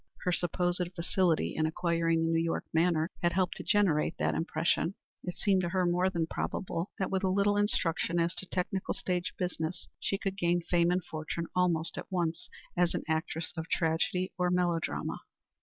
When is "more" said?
5.85-6.09